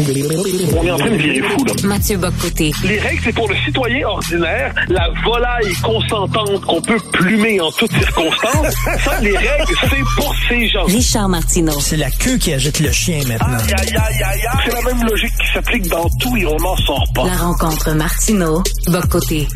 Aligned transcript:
On 0.00 0.84
est 0.84 0.90
en 0.90 0.96
train 0.96 1.10
de 1.10 1.16
virer 1.16 1.42
fou, 1.42 1.64
là. 1.64 1.72
Mathieu 1.84 2.16
Bocoté. 2.18 2.72
Les 2.84 2.98
règles, 3.00 3.20
c'est 3.24 3.32
pour 3.34 3.48
le 3.48 3.56
citoyen 3.64 4.06
ordinaire. 4.06 4.74
La 4.88 5.08
volaille 5.24 5.72
consentante 5.82 6.60
qu'on 6.62 6.80
peut 6.80 7.00
plumer 7.12 7.60
en 7.60 7.70
toutes 7.72 7.92
circonstances. 7.92 8.74
Ça, 9.04 9.20
les 9.20 9.36
règles, 9.36 9.74
c'est 9.80 10.04
pour 10.16 10.34
ces 10.48 10.68
gens. 10.68 10.84
Richard 10.84 11.28
Martineau. 11.28 11.78
C'est 11.80 11.96
la 11.96 12.10
queue 12.10 12.36
qui 12.36 12.52
agite 12.52 12.80
le 12.80 12.92
chien 12.92 13.18
maintenant. 13.26 13.58
Aïe, 13.58 13.74
aïe, 13.76 13.96
aïe, 13.96 14.22
aïe, 14.22 14.40
aïe. 14.46 14.58
C'est 14.64 14.74
la 14.74 14.82
même 14.82 15.04
logique 15.08 15.32
qui 15.32 15.52
s'applique 15.52 15.88
dans 15.88 16.08
tout 16.20 16.36
et 16.36 16.46
on 16.46 16.56
n'en 16.56 16.76
sort 16.76 17.04
pas. 17.14 17.24
La 17.24 17.36
rencontre 17.36 17.92
Martineau. 17.92 18.62
Bocoté. 18.88 19.48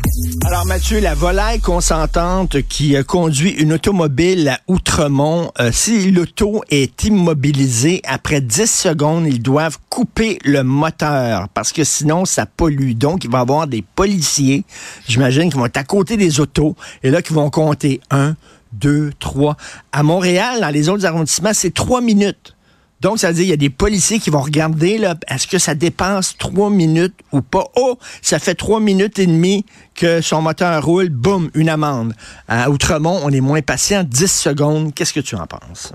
Alors 0.45 0.65
Mathieu, 0.65 0.99
la 0.99 1.15
volaille 1.15 1.59
consentante 1.59 2.61
qui 2.67 2.95
euh, 2.95 3.03
conduit 3.03 3.51
une 3.51 3.73
automobile 3.73 4.49
à 4.49 4.59
Outremont, 4.67 5.51
euh, 5.59 5.71
si 5.71 6.11
l'auto 6.11 6.63
est 6.69 7.03
immobilisée, 7.05 8.01
après 8.05 8.41
10 8.41 8.69
secondes, 8.69 9.25
ils 9.27 9.41
doivent 9.41 9.77
couper 9.89 10.32
le 10.43 10.63
moteur 10.63 11.49
parce 11.49 11.71
que 11.71 11.83
sinon 11.83 12.25
ça 12.25 12.45
pollue. 12.45 12.93
Donc 12.93 13.23
il 13.23 13.29
va 13.29 13.39
y 13.39 13.41
avoir 13.41 13.67
des 13.67 13.81
policiers, 13.81 14.63
j'imagine, 15.07 15.49
qui 15.49 15.57
vont 15.57 15.65
être 15.65 15.77
à 15.77 15.83
côté 15.83 16.17
des 16.17 16.39
autos 16.39 16.75
et 17.03 17.09
là 17.09 17.21
qui 17.21 17.33
vont 17.33 17.49
compter 17.49 18.01
un, 18.11 18.35
deux, 18.73 19.11
trois. 19.19 19.55
À 19.91 20.03
Montréal, 20.03 20.61
dans 20.61 20.69
les 20.69 20.89
autres 20.89 21.05
arrondissements, 21.05 21.53
c'est 21.53 21.73
trois 21.73 22.01
minutes. 22.01 22.55
Donc, 23.03 23.19
ça 23.19 23.27
veut 23.27 23.33
dire 23.33 23.43
qu'il 23.43 23.49
y 23.49 23.53
a 23.53 23.57
des 23.57 23.69
policiers 23.69 24.17
qui 24.17 24.29
vont 24.29 24.41
regarder, 24.41 24.97
là, 24.97 25.15
est-ce 25.27 25.45
que 25.45 25.57
ça 25.57 25.75
dépasse 25.75 26.37
trois 26.37 26.69
minutes 26.69 27.15
ou 27.33 27.41
pas? 27.41 27.65
Oh, 27.75 27.97
ça 28.21 28.39
fait 28.39 28.55
trois 28.55 28.79
minutes 28.79 29.19
et 29.19 29.27
demie 29.27 29.65
que 29.93 30.21
son 30.21 30.41
moteur 30.41 30.85
roule, 30.85 31.09
boum, 31.09 31.49
une 31.53 31.67
amende. 31.67 32.15
À 32.47 32.69
Outremont, 32.69 33.19
on 33.23 33.29
est 33.29 33.41
moins 33.41 33.61
patient, 33.61 34.05
10 34.05 34.31
secondes. 34.31 34.93
Qu'est-ce 34.95 35.11
que 35.11 35.19
tu 35.19 35.35
en 35.35 35.45
penses? 35.45 35.91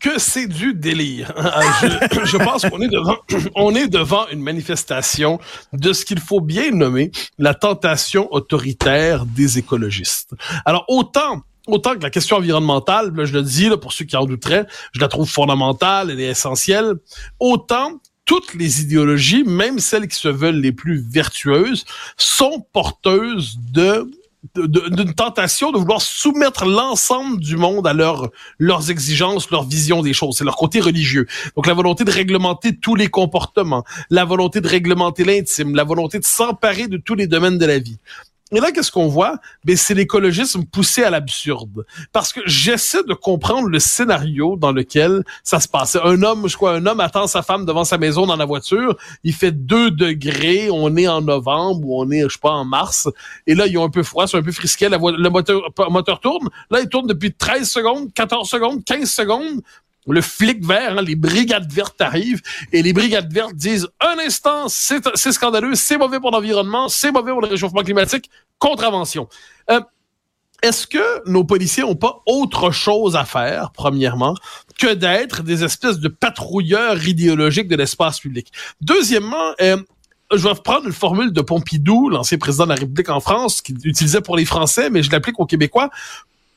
Que 0.00 0.18
c'est 0.18 0.46
du 0.46 0.74
délire. 0.74 1.32
je, 1.82 2.24
je 2.24 2.36
pense 2.36 2.68
qu'on 2.68 2.80
est 2.80 2.88
devant, 2.88 3.16
on 3.54 3.74
est 3.74 3.88
devant 3.88 4.26
une 4.28 4.42
manifestation 4.42 5.38
de 5.72 5.92
ce 5.92 6.04
qu'il 6.04 6.20
faut 6.20 6.40
bien 6.40 6.70
nommer 6.70 7.10
la 7.38 7.54
tentation 7.54 8.32
autoritaire 8.32 9.26
des 9.26 9.58
écologistes. 9.58 10.34
Alors 10.64 10.84
autant 10.88 11.42
autant 11.66 11.96
que 11.96 12.02
la 12.02 12.10
question 12.10 12.36
environnementale, 12.36 13.12
là, 13.14 13.24
je 13.24 13.32
le 13.32 13.42
dis 13.42 13.68
là, 13.68 13.76
pour 13.76 13.92
ceux 13.92 14.04
qui 14.04 14.16
en 14.16 14.24
douteraient, 14.24 14.66
je 14.92 15.00
la 15.00 15.08
trouve 15.08 15.28
fondamentale, 15.28 16.10
elle 16.10 16.20
est 16.20 16.30
essentielle, 16.30 16.94
autant 17.40 18.00
toutes 18.24 18.54
les 18.54 18.82
idéologies, 18.82 19.44
même 19.44 19.78
celles 19.78 20.08
qui 20.08 20.16
se 20.16 20.28
veulent 20.28 20.60
les 20.60 20.72
plus 20.72 21.04
vertueuses, 21.08 21.84
sont 22.16 22.66
porteuses 22.72 23.56
de 23.72 24.10
d'une 24.54 25.14
tentation 25.14 25.72
de 25.72 25.78
vouloir 25.78 26.00
soumettre 26.00 26.64
l'ensemble 26.64 27.40
du 27.40 27.56
monde 27.56 27.86
à 27.86 27.92
leur, 27.92 28.30
leurs 28.58 28.90
exigences, 28.90 29.50
leur 29.50 29.64
vision 29.64 30.02
des 30.02 30.12
choses. 30.12 30.38
C'est 30.38 30.44
leur 30.44 30.56
côté 30.56 30.80
religieux. 30.80 31.26
Donc 31.56 31.66
la 31.66 31.74
volonté 31.74 32.04
de 32.04 32.10
réglementer 32.10 32.76
tous 32.76 32.94
les 32.94 33.08
comportements, 33.08 33.84
la 34.10 34.24
volonté 34.24 34.60
de 34.60 34.68
réglementer 34.68 35.24
l'intime, 35.24 35.74
la 35.74 35.84
volonté 35.84 36.18
de 36.18 36.24
s'emparer 36.24 36.88
de 36.88 36.96
tous 36.96 37.14
les 37.14 37.26
domaines 37.26 37.58
de 37.58 37.66
la 37.66 37.78
vie. 37.78 37.98
Et 38.52 38.60
là, 38.60 38.70
qu'est-ce 38.70 38.92
qu'on 38.92 39.08
voit? 39.08 39.38
Ben, 39.64 39.76
c'est 39.76 39.94
l'écologisme 39.94 40.64
poussé 40.64 41.02
à 41.02 41.10
l'absurde. 41.10 41.84
Parce 42.12 42.32
que 42.32 42.40
j'essaie 42.46 43.02
de 43.02 43.12
comprendre 43.12 43.68
le 43.68 43.80
scénario 43.80 44.56
dans 44.56 44.70
lequel 44.70 45.24
ça 45.42 45.58
se 45.58 45.66
passe. 45.66 45.96
Un 45.96 46.22
homme, 46.22 46.48
je 46.48 46.54
crois, 46.54 46.74
un 46.74 46.86
homme 46.86 47.00
attend 47.00 47.26
sa 47.26 47.42
femme 47.42 47.64
devant 47.66 47.84
sa 47.84 47.98
maison 47.98 48.24
dans 48.24 48.36
la 48.36 48.44
voiture. 48.44 48.96
Il 49.24 49.34
fait 49.34 49.50
2 49.50 49.90
degrés. 49.90 50.70
On 50.70 50.96
est 50.96 51.08
en 51.08 51.22
novembre 51.22 51.88
ou 51.88 52.00
on 52.00 52.08
est, 52.12 52.22
je 52.22 52.34
sais 52.34 52.38
pas, 52.40 52.52
en 52.52 52.64
mars. 52.64 53.08
Et 53.48 53.56
là, 53.56 53.66
ils 53.66 53.76
ont 53.78 53.84
un 53.84 53.90
peu 53.90 54.04
froid, 54.04 54.28
c'est 54.28 54.36
un 54.36 54.42
peu 54.42 54.52
frisquet. 54.52 54.88
La 54.88 54.98
le 54.98 55.28
moteur, 55.28 55.62
moteur 55.90 56.20
tourne. 56.20 56.48
Là, 56.70 56.80
il 56.80 56.88
tourne 56.88 57.08
depuis 57.08 57.32
13 57.32 57.68
secondes, 57.68 58.12
14 58.14 58.48
secondes, 58.48 58.84
15 58.84 59.10
secondes 59.10 59.60
le 60.12 60.20
flic 60.20 60.64
vert, 60.64 60.98
hein, 60.98 61.02
les 61.02 61.16
brigades 61.16 61.72
vertes 61.72 62.00
arrivent 62.00 62.42
et 62.72 62.82
les 62.82 62.92
brigades 62.92 63.32
vertes 63.32 63.54
disent 63.54 63.88
un 64.00 64.18
instant, 64.24 64.68
c'est 64.68 65.32
scandaleux, 65.32 65.74
c'est 65.74 65.98
mauvais 65.98 66.20
pour 66.20 66.30
l'environnement, 66.30 66.88
c'est 66.88 67.10
mauvais 67.10 67.32
pour 67.32 67.40
le 67.40 67.48
réchauffement 67.48 67.82
climatique, 67.82 68.30
contravention. 68.58 69.28
Euh, 69.70 69.80
est-ce 70.62 70.86
que 70.86 71.28
nos 71.28 71.44
policiers 71.44 71.84
ont 71.84 71.96
pas 71.96 72.22
autre 72.24 72.70
chose 72.70 73.14
à 73.14 73.24
faire, 73.24 73.72
premièrement, 73.72 74.34
que 74.78 74.94
d'être 74.94 75.42
des 75.42 75.64
espèces 75.64 75.98
de 75.98 76.08
patrouilleurs 76.08 77.06
idéologiques 77.06 77.68
de 77.68 77.76
l'espace 77.76 78.20
public? 78.20 78.52
Deuxièmement, 78.80 79.52
euh, 79.60 79.76
je 80.32 80.48
vais 80.48 80.54
prendre 80.54 80.86
une 80.86 80.92
formule 80.92 81.32
de 81.32 81.40
Pompidou, 81.40 82.08
l'ancien 82.08 82.38
président 82.38 82.64
de 82.64 82.70
la 82.70 82.76
République 82.76 83.10
en 83.10 83.20
France, 83.20 83.60
qu'il 83.60 83.76
utilisait 83.84 84.22
pour 84.22 84.36
les 84.36 84.44
Français, 84.44 84.90
mais 84.90 85.02
je 85.02 85.10
l'applique 85.10 85.38
aux 85.38 85.46
Québécois 85.46 85.90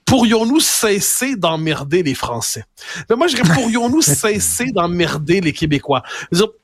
pourrions-nous 0.09 0.59
cesser 0.59 1.35
d'emmerder 1.35 2.03
les 2.03 2.15
Français? 2.15 2.65
Mais 3.09 3.15
moi, 3.15 3.27
je 3.27 3.35
dirais, 3.35 3.53
pourrions-nous 3.53 4.01
cesser 4.01 4.71
d'emmerder 4.71 5.39
les 5.39 5.53
Québécois? 5.53 6.03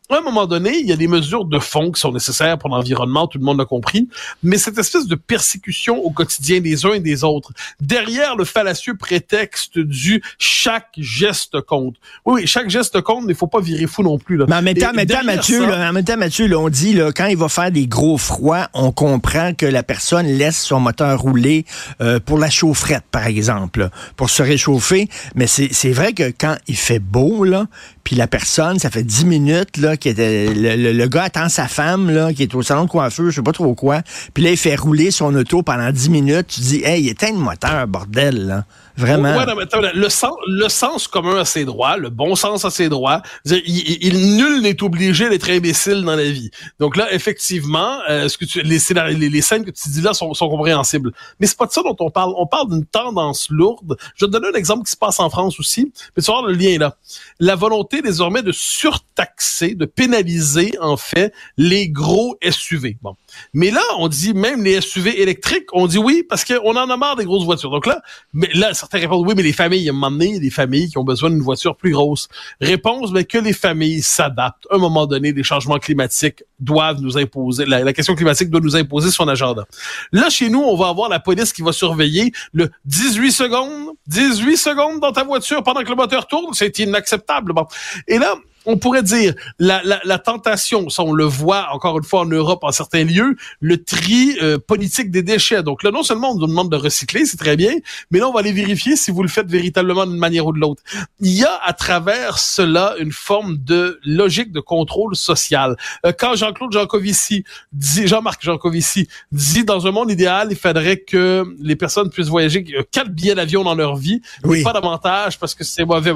À 0.10 0.18
un 0.18 0.22
moment 0.22 0.46
donné, 0.46 0.78
il 0.78 0.88
y 0.88 0.92
a 0.92 0.96
des 0.96 1.08
mesures 1.08 1.46
de 1.46 1.60
fond 1.60 1.92
qui 1.92 2.00
sont 2.00 2.12
nécessaires 2.12 2.58
pour 2.58 2.70
l'environnement, 2.70 3.28
tout 3.28 3.40
le 3.40 3.44
monde 3.44 3.58
l'a 3.58 3.66
compris, 3.66 4.08
mais 4.44 4.58
cette 4.58 4.78
espèce 4.78 5.08
de 5.08 5.16
persécution 5.16 5.98
au 5.98 6.12
quotidien 6.12 6.60
des 6.60 6.86
uns 6.86 6.94
et 6.94 7.00
des 7.00 7.24
autres, 7.24 7.52
derrière 7.82 8.36
le 8.36 8.46
fallacieux 8.46 8.96
prétexte 8.96 9.80
du 9.80 10.22
chaque 10.38 10.90
geste 10.98 11.62
compte. 11.62 11.96
Oui, 12.26 12.46
chaque 12.46 12.70
geste 12.70 13.02
compte, 13.02 13.26
mais 13.26 13.34
il 13.34 13.36
faut 13.36 13.48
pas 13.48 13.62
virer 13.62 13.88
fou 13.88 14.04
non 14.04 14.18
plus. 14.18 14.38
Là. 14.38 14.46
Mais 14.48 14.56
en 14.56 14.62
même 14.62 14.76
temps, 14.76 15.24
Mathieu, 15.24 15.66
là, 15.66 15.90
en 15.90 15.94
même 15.94 16.06
temps, 16.06 16.18
Mathieu, 16.18 16.48
là, 16.48 16.60
on 16.60 16.70
dit, 16.70 16.94
là, 16.94 17.12
quand 17.12 17.28
il 17.28 17.38
va 17.38 17.50
faire 17.50 17.72
des 17.72 17.88
gros 17.88 18.18
froids, 18.18 18.70
on 18.74 18.92
comprend 18.92 19.54
que 19.54 19.66
la 19.66 19.84
personne 19.84 20.28
laisse 20.28 20.62
son 20.62 20.80
moteur 20.80 21.20
rouler 21.20 21.66
euh, 22.02 22.20
pour 22.20 22.38
la 22.38 22.50
chaufferette, 22.50 23.04
par 23.12 23.26
exemple, 23.26 23.90
pour 24.16 24.30
se 24.30 24.44
réchauffer. 24.44 25.10
Mais 25.36 25.48
c'est 25.48 25.92
vrai 25.92 26.14
que 26.14 26.32
quand 26.38 26.56
il 26.68 26.78
fait 26.78 27.00
beau, 27.00 27.44
là, 27.44 27.66
puis 28.06 28.16
la 28.16 28.28
personne, 28.28 28.78
ça 28.78 28.92
fait 28.92 29.04
10 29.04 29.26
minutes, 29.26 29.78
là, 29.78 29.98
qui 29.98 30.10
était, 30.10 30.54
le, 30.54 31.08
gars 31.08 31.24
attend 31.24 31.50
sa 31.50 31.68
femme, 31.68 32.12
là, 32.12 32.34
qui 32.34 32.44
est 32.44 32.54
au 32.54 32.62
salon 32.62 32.86
de 32.86 32.90
coiffeur, 32.90 33.32
je 33.32 33.36
sais 33.36 33.42
pas 33.42 33.52
trop 33.52 33.74
quoi. 33.74 34.04
Puis 34.36 34.44
là, 34.44 34.52
il 34.52 34.58
fait 34.58 34.76
rouler 34.76 35.10
son 35.10 35.34
auto 35.34 35.64
pendant 35.64 35.92
10 35.92 36.12
minutes. 36.12 36.48
Tu 36.48 36.62
dis, 36.62 36.84
hey, 36.86 37.02
il 37.02 37.10
éteint 37.10 37.32
le 37.32 37.40
moteur, 37.40 37.88
bordel, 37.88 38.46
là. 38.46 38.66
Vraiment. 38.98 39.46
le, 39.94 40.10
sens, 40.10 40.36
le 40.48 40.70
sens 40.70 41.08
commun 41.08 41.40
à 41.40 41.46
ses 41.46 41.66
droits, 41.66 41.98
le 41.98 42.10
bon 42.10 42.36
sens 42.36 42.64
à 42.64 42.70
ses 42.70 42.88
droits. 42.88 43.22
Il, 43.46 44.38
nul 44.38 44.62
n'est 44.62 44.82
obligé 44.84 45.28
d'être 45.30 45.50
imbécile 45.50 46.04
dans 46.04 46.16
la 46.16 46.24
vie. 46.24 46.50
Donc 46.80 46.96
là, 46.96 47.14
effectivement, 47.14 48.00
euh, 48.10 48.30
ce 48.30 48.38
que 48.38 48.46
tu, 48.46 48.62
les, 48.62 48.80
les, 49.18 49.30
les, 49.30 49.42
scènes 49.42 49.66
que 49.66 49.72
tu 49.72 49.90
dis 49.90 50.02
là 50.02 50.14
sont, 50.14 50.34
sont 50.34 50.48
compréhensibles. 50.48 51.12
Mais 51.40 51.48
c'est 51.48 51.58
pas 51.58 51.66
de 51.66 51.72
ça 51.72 51.82
dont 51.84 51.96
on 52.00 52.10
parle. 52.10 52.34
On 52.38 52.48
parle 52.48 52.70
d'une 52.70 52.86
tendance 52.86 53.50
lourde. 53.50 53.98
Je 54.16 54.26
vais 54.26 54.32
te 54.32 54.38
donner 54.38 54.48
un 54.54 54.58
exemple 54.58 54.86
qui 54.86 54.92
se 54.92 54.98
passe 54.98 55.20
en 55.20 55.30
France 55.30 55.60
aussi. 55.60 55.92
Mais 56.16 56.24
tu 56.24 56.32
vas 56.32 56.40
voir 56.40 56.48
le 56.48 56.54
lien 56.54 56.78
là. 56.78 56.96
La 57.40 57.56
volonté 57.56 57.95
désormais 58.02 58.42
de 58.42 58.52
surtaxer, 58.52 59.76
de 59.76 59.86
pénaliser 59.86 60.74
en 60.82 60.98
fait 60.98 61.34
les 61.58 61.90
gros 61.90 62.38
SUV. 62.48 62.98
Bon. 63.02 63.16
Mais 63.54 63.72
là, 63.72 63.82
on 63.98 64.08
dit 64.08 64.34
même 64.34 64.64
les 64.64 64.82
SUV 64.82 65.22
électriques, 65.22 65.68
on 65.74 65.88
dit 65.88 65.98
oui 65.98 66.24
parce 66.28 66.44
qu'on 66.46 66.76
en 66.76 66.90
a 66.90 66.98
marre 66.98 67.16
des 67.16 67.26
grosses 67.26 67.46
voitures. 67.46 67.72
Donc 67.72 67.86
là, 67.86 68.02
mais 68.34 68.50
là, 68.54 68.74
certains 68.74 69.00
répondent 69.00 69.26
oui, 69.28 69.34
mais 69.36 69.44
les 69.44 69.54
familles, 69.54 69.88
à 69.90 69.92
un 69.92 69.96
moment 69.96 70.12
donné, 70.12 70.40
des 70.40 70.50
familles 70.50 70.90
qui 70.90 70.98
ont 70.98 71.04
besoin 71.04 71.30
d'une 71.30 71.42
voiture 71.42 71.76
plus 71.76 71.92
grosse. 71.92 72.28
Réponse, 72.62 73.12
mais 73.12 73.26
que 73.26 73.38
les 73.38 73.54
familles 73.54 74.02
s'adaptent. 74.02 74.68
À 74.70 74.76
un 74.76 74.80
moment 74.80 75.06
donné, 75.06 75.32
les 75.32 75.44
changements 75.44 75.80
climatiques 75.80 76.44
doivent 76.60 77.02
nous 77.02 77.18
imposer, 77.18 77.66
la, 77.66 77.94
question 77.94 78.16
climatique 78.16 78.50
doit 78.50 78.62
nous 78.62 78.76
imposer 78.76 79.12
son 79.12 79.28
agenda. 79.28 79.66
Là, 80.12 80.30
chez 80.30 80.50
nous, 80.50 80.62
on 80.62 80.76
va 80.76 80.88
avoir 80.88 81.10
la 81.10 81.20
police 81.20 81.54
qui 81.54 81.62
va 81.62 81.72
surveiller 81.72 82.32
le 82.54 82.72
18 82.86 83.32
secondes, 83.32 83.90
18 84.08 84.58
secondes 84.58 85.00
dans 85.00 85.12
ta 85.12 85.24
voiture 85.24 85.64
pendant 85.64 85.84
que 85.84 85.90
le 85.90 85.96
moteur 85.96 86.28
tourne, 86.28 86.54
c'est 86.54 86.80
inacceptable. 86.80 87.54
Et 88.08 88.18
là, 88.18 88.36
on 88.66 88.78
pourrait 88.78 89.04
dire 89.04 89.34
la, 89.60 89.82
la, 89.84 90.02
la, 90.04 90.20
tentation, 90.20 90.90
ça 90.90 91.04
on 91.04 91.14
le 91.14 91.24
voit 91.24 91.68
encore 91.72 91.98
une 91.98 92.04
fois 92.04 92.22
en 92.22 92.26
Europe 92.26 92.64
en 92.64 92.72
certains 92.72 93.04
lieux, 93.04 93.36
le 93.60 93.84
tri 93.84 94.38
euh, 94.42 94.58
politique 94.58 95.12
des 95.12 95.24
déchets. 95.24 95.64
Donc 95.64 95.84
là, 95.84 95.92
non 95.92 96.04
seulement 96.04 96.32
on 96.32 96.36
nous 96.36 96.48
demande 96.48 96.72
de 96.72 96.76
recycler, 96.76 97.26
c'est 97.26 97.38
très 97.38 97.56
bien, 97.56 97.74
mais 98.12 98.20
là 98.20 98.28
on 98.28 98.34
va 98.34 98.40
aller 98.40 98.52
vérifier 98.52 98.96
si 98.96 99.12
vous 99.12 99.22
le 99.22 99.30
faites 99.30 99.48
véritablement 99.48 100.06
d'une 100.06 100.18
manière 100.18 100.46
ou 100.48 100.54
de 100.54 100.60
l'autre. 100.60 100.84
Il 101.20 101.32
y 101.32 101.44
a 101.44 101.60
à 101.64 101.74
travers 101.74 102.40
cela 102.40 102.96
une 103.00 103.12
forme 103.12 103.58
de 103.58 104.00
logique 104.04 104.52
de 104.52 104.60
contrôle 104.60 105.16
social. 105.16 105.78
Euh, 106.06 106.12
quand 106.18 106.36
Jean-Claude 106.36 106.72
Jancovici 106.72 107.44
dit, 107.72 108.08
Jean-Marc 108.08 108.44
Jancovici 108.44 109.08
dit 109.32 109.64
dans 109.64 109.88
un 109.88 109.92
monde 109.92 110.12
idéal, 110.12 110.48
il 110.52 110.58
faudrait 110.58 110.98
que 110.98 111.46
les 111.60 111.76
personnes 111.76 112.10
puissent 112.10 112.28
voyager 112.28 112.66
euh, 112.78 112.84
quatre 112.92 113.12
billets 113.12 113.36
d'avion 113.36 113.64
dans 113.64 113.76
leur 113.76 113.96
vie, 113.96 114.22
oui. 114.44 114.64
pas 114.64 114.74
davantage 114.74 115.38
parce 115.38 115.54
que 115.54 115.64
c'est 115.64 115.86
mauvais 115.86 116.14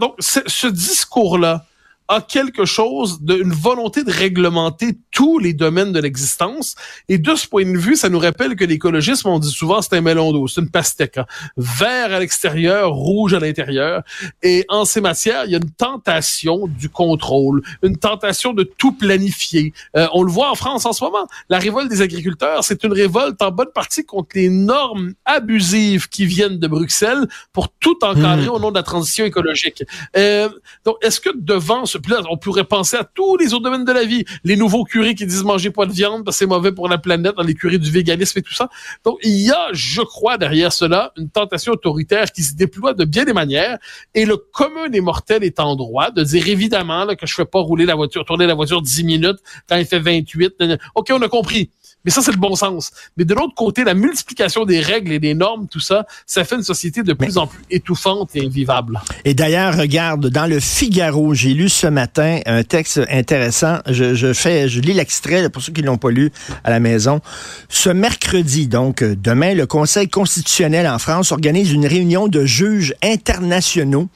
donc, 0.00 0.14
ce 0.18 0.66
discours-là 0.66 1.64
a 2.08 2.22
quelque 2.22 2.64
chose 2.64 3.20
d'une 3.20 3.52
volonté 3.52 4.02
de 4.02 4.10
réglementer 4.10 4.98
tous 5.10 5.38
les 5.38 5.52
domaines 5.52 5.92
de 5.92 6.00
l'existence. 6.00 6.74
Et 7.08 7.18
de 7.18 7.34
ce 7.34 7.46
point 7.46 7.64
de 7.64 7.76
vue, 7.76 7.96
ça 7.96 8.08
nous 8.08 8.18
rappelle 8.18 8.56
que 8.56 8.64
l'écologisme, 8.64 9.28
on 9.28 9.38
dit 9.38 9.50
souvent, 9.50 9.82
c'est 9.82 9.94
un 9.94 10.00
melon 10.00 10.32
d'eau, 10.32 10.48
c'est 10.48 10.62
une 10.62 10.70
pastèque. 10.70 11.18
Hein. 11.18 11.26
Vert 11.56 12.12
à 12.12 12.20
l'extérieur, 12.20 12.92
rouge 12.92 13.34
à 13.34 13.40
l'intérieur. 13.40 14.02
Et 14.42 14.64
en 14.68 14.84
ces 14.86 15.00
matières, 15.00 15.44
il 15.44 15.52
y 15.52 15.54
a 15.54 15.58
une 15.58 15.70
tentation 15.70 16.66
du 16.66 16.88
contrôle, 16.88 17.62
une 17.82 17.96
tentation 17.96 18.54
de 18.54 18.62
tout 18.62 18.92
planifier. 18.92 19.72
Euh, 19.96 20.06
on 20.14 20.22
le 20.22 20.30
voit 20.32 20.50
en 20.50 20.54
France 20.54 20.86
en 20.86 20.92
ce 20.92 21.04
moment. 21.04 21.26
La 21.50 21.58
révolte 21.58 21.90
des 21.90 22.00
agriculteurs, 22.00 22.64
c'est 22.64 22.82
une 22.84 22.92
révolte 22.92 23.40
en 23.42 23.50
bonne 23.50 23.72
partie 23.74 24.04
contre 24.04 24.30
les 24.34 24.48
normes 24.48 25.12
abusives 25.26 26.08
qui 26.08 26.24
viennent 26.24 26.58
de 26.58 26.68
Bruxelles 26.68 27.26
pour 27.52 27.68
tout 27.68 27.98
encadrer 28.02 28.46
hmm. 28.46 28.52
au 28.52 28.58
nom 28.58 28.70
de 28.70 28.76
la 28.76 28.82
transition 28.82 29.24
écologique. 29.24 29.82
Euh, 30.16 30.48
donc, 30.84 30.96
est-ce 31.02 31.20
que 31.20 31.30
devant 31.34 31.84
ce 31.84 31.97
plan, 32.00 32.22
on 32.30 32.36
pourrait 32.36 32.64
penser 32.64 32.96
à 32.96 33.04
tous 33.04 33.36
les 33.36 33.54
autres 33.54 33.64
domaines 33.64 33.84
de 33.84 33.92
la 33.92 34.04
vie, 34.04 34.24
les 34.44 34.56
nouveaux 34.56 34.84
curés 34.84 35.14
qui 35.14 35.26
disent 35.26 35.44
manger 35.44 35.70
pas 35.70 35.86
de 35.86 35.92
viande 35.92 36.24
parce 36.24 36.36
que 36.36 36.38
c'est 36.40 36.46
mauvais 36.46 36.72
pour 36.72 36.88
la 36.88 36.98
planète, 36.98 37.36
dans 37.36 37.42
les 37.42 37.54
curés 37.54 37.78
du 37.78 37.90
véganisme 37.90 38.38
et 38.38 38.42
tout 38.42 38.54
ça. 38.54 38.68
Donc, 39.04 39.18
il 39.22 39.40
y 39.40 39.50
a, 39.50 39.68
je 39.72 40.02
crois, 40.02 40.38
derrière 40.38 40.72
cela, 40.72 41.12
une 41.16 41.30
tentation 41.30 41.72
autoritaire 41.72 42.30
qui 42.32 42.42
se 42.42 42.54
déploie 42.54 42.94
de 42.94 43.04
bien 43.04 43.24
des 43.24 43.32
manières 43.32 43.78
et 44.14 44.24
le 44.24 44.36
commun 44.36 44.88
des 44.88 45.00
mortels 45.00 45.44
est 45.44 45.60
en 45.60 45.76
droit 45.76 46.10
de 46.10 46.22
dire 46.22 46.48
évidemment 46.48 47.04
là, 47.04 47.16
que 47.16 47.26
je 47.26 47.34
fais 47.34 47.44
pas 47.44 47.60
rouler 47.60 47.86
la 47.86 47.94
voiture, 47.94 48.24
tourner 48.24 48.46
la 48.46 48.54
voiture 48.54 48.82
10 48.82 49.04
minutes 49.04 49.38
quand 49.68 49.76
il 49.76 49.86
fait 49.86 49.98
28. 49.98 50.54
OK, 50.94 51.08
on 51.12 51.22
a 51.22 51.28
compris. 51.28 51.70
Mais 52.04 52.12
ça, 52.12 52.22
c'est 52.22 52.30
le 52.30 52.38
bon 52.38 52.54
sens. 52.54 52.92
Mais 53.16 53.24
de 53.24 53.34
l'autre 53.34 53.54
côté, 53.54 53.82
la 53.82 53.94
multiplication 53.94 54.64
des 54.64 54.80
règles 54.80 55.12
et 55.12 55.18
des 55.18 55.34
normes, 55.34 55.66
tout 55.68 55.80
ça, 55.80 56.06
ça 56.26 56.44
fait 56.44 56.54
une 56.54 56.62
société 56.62 57.02
de 57.02 57.12
plus 57.12 57.38
en 57.38 57.48
plus 57.48 57.60
étouffante 57.70 58.36
et 58.36 58.46
invivable. 58.46 59.00
Et 59.24 59.34
d'ailleurs, 59.34 59.76
regarde, 59.76 60.28
dans 60.28 60.46
le 60.46 60.60
Figaro, 60.60 61.34
j'ai 61.34 61.54
lu 61.54 61.68
ce 61.68 61.87
matin 61.90 62.40
un 62.46 62.62
texte 62.62 63.00
intéressant. 63.10 63.78
Je, 63.86 64.32
fais, 64.32 64.68
je 64.68 64.80
lis 64.80 64.92
l'extrait 64.92 65.48
pour 65.50 65.62
ceux 65.62 65.72
qui 65.72 65.82
l'ont 65.82 65.98
pas 65.98 66.10
lu 66.10 66.30
à 66.64 66.70
la 66.70 66.80
maison. 66.80 67.20
Ce 67.68 67.90
mercredi, 67.90 68.66
donc 68.66 69.02
demain, 69.02 69.54
le 69.54 69.66
Conseil 69.66 70.08
constitutionnel 70.08 70.86
en 70.86 70.98
France 70.98 71.32
organise 71.32 71.72
une 71.72 71.86
réunion 71.86 72.28
de 72.28 72.44
juges 72.44 72.94
internationaux 73.02 74.08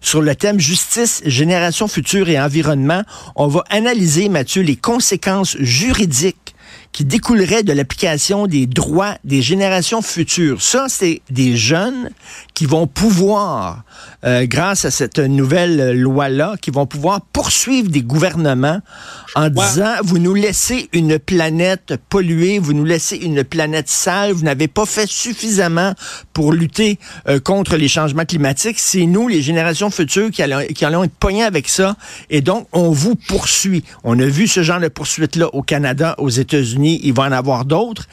sur 0.00 0.22
le 0.22 0.34
thème 0.34 0.58
justice, 0.58 1.22
génération 1.26 1.88
future 1.88 2.28
et 2.28 2.40
environnement. 2.40 3.02
On 3.36 3.48
va 3.48 3.64
analyser, 3.68 4.28
Mathieu, 4.28 4.62
les 4.62 4.76
conséquences 4.76 5.56
juridiques 5.58 6.54
qui 6.92 7.04
découlerait 7.04 7.62
de 7.62 7.72
l'application 7.72 8.46
des 8.46 8.66
droits 8.66 9.16
des 9.24 9.42
générations 9.42 10.02
futures. 10.02 10.60
Ça, 10.60 10.86
c'est 10.88 11.22
des 11.30 11.56
jeunes 11.56 12.10
qui 12.60 12.66
vont 12.66 12.86
pouvoir, 12.86 13.84
euh, 14.22 14.44
grâce 14.44 14.84
à 14.84 14.90
cette 14.90 15.18
nouvelle 15.18 15.98
loi-là, 15.98 16.56
qui 16.60 16.70
vont 16.70 16.84
pouvoir 16.84 17.22
poursuivre 17.32 17.88
des 17.88 18.02
gouvernements 18.02 18.82
en 19.34 19.48
disant, 19.48 19.94
vous 20.04 20.18
nous 20.18 20.34
laissez 20.34 20.90
une 20.92 21.18
planète 21.18 21.94
polluée, 22.10 22.58
vous 22.58 22.74
nous 22.74 22.84
laissez 22.84 23.16
une 23.16 23.44
planète 23.44 23.88
sale, 23.88 24.32
vous 24.32 24.44
n'avez 24.44 24.68
pas 24.68 24.84
fait 24.84 25.08
suffisamment 25.08 25.94
pour 26.34 26.52
lutter 26.52 26.98
euh, 27.28 27.40
contre 27.40 27.76
les 27.76 27.88
changements 27.88 28.26
climatiques. 28.26 28.78
C'est 28.78 29.06
nous, 29.06 29.26
les 29.26 29.40
générations 29.40 29.88
futures, 29.88 30.30
qui 30.30 30.42
allons, 30.42 30.66
qui 30.74 30.84
allons 30.84 31.04
être 31.04 31.14
poignés 31.14 31.44
avec 31.44 31.66
ça. 31.66 31.96
Et 32.28 32.42
donc, 32.42 32.68
on 32.72 32.90
vous 32.90 33.14
poursuit. 33.14 33.84
On 34.04 34.18
a 34.18 34.26
vu 34.26 34.46
ce 34.46 34.62
genre 34.62 34.80
de 34.80 34.88
poursuite-là 34.88 35.46
au 35.54 35.62
Canada, 35.62 36.14
aux 36.18 36.28
États-Unis. 36.28 37.00
Il 37.04 37.14
va 37.14 37.22
en 37.22 37.32
avoir 37.32 37.64
d'autres. 37.64 38.06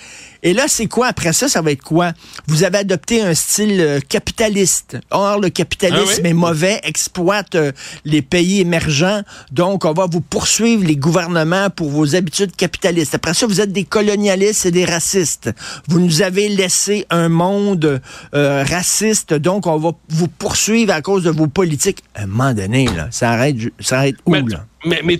Et 0.47 0.53
là, 0.53 0.69
c'est 0.69 0.85
quoi? 0.85 1.07
Après 1.07 1.33
ça? 1.33 1.49
Ça 1.49 1.61
va 1.61 1.73
être 1.73 1.83
quoi? 1.83 2.13
Vous 2.47 2.63
avez 2.63 2.77
adopté 2.77 3.21
un 3.21 3.33
style 3.33 3.81
euh, 3.81 3.99
capitaliste. 3.99 4.97
Or, 5.11 5.41
le 5.41 5.49
capitalisme 5.49 6.21
ah 6.23 6.29
est 6.29 6.33
mauvais, 6.33 6.79
exploite 6.83 7.55
euh, 7.55 7.73
les 8.05 8.21
pays 8.21 8.61
émergents. 8.61 9.23
Donc, 9.51 9.83
on 9.83 9.91
va 9.91 10.05
vous 10.09 10.21
poursuivre 10.21 10.85
les 10.85 10.95
gouvernements 10.95 11.69
pour 11.69 11.89
vos 11.89 12.15
habitudes 12.15 12.55
capitalistes. 12.55 13.13
Après 13.13 13.33
ça, 13.33 13.45
vous 13.45 13.59
êtes 13.59 13.73
des 13.73 13.83
colonialistes 13.83 14.65
et 14.65 14.71
des 14.71 14.85
racistes. 14.85 15.49
Vous 15.89 15.99
nous 15.99 16.21
avez 16.21 16.47
laissé 16.47 17.05
un 17.09 17.27
monde 17.27 17.99
euh, 18.33 18.63
raciste. 18.63 19.33
Donc, 19.33 19.67
on 19.67 19.75
va 19.75 19.91
vous 20.07 20.29
poursuivre 20.29 20.94
à 20.94 21.01
cause 21.01 21.23
de 21.23 21.29
vos 21.29 21.47
politiques. 21.47 22.05
À 22.15 22.21
un 22.21 22.27
moment 22.27 22.53
donné, 22.53 22.85
là, 22.85 23.09
ça 23.11 23.31
arrête, 23.31 23.57
ça 23.81 23.97
arrête 23.97 24.15
où, 24.25 24.33
là? 24.33 24.65
Mais, 24.85 25.01
mais 25.03 25.19